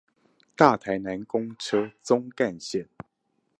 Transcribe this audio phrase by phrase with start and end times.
[0.55, 2.87] 大台南公車棕幹線